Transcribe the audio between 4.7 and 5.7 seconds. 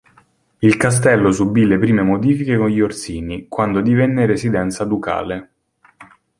ducale.